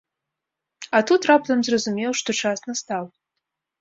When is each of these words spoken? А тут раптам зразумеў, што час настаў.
А 0.99 1.01
тут 1.11 1.21
раптам 1.31 1.59
зразумеў, 1.67 2.11
што 2.23 2.29
час 2.43 2.59
настаў. 2.69 3.03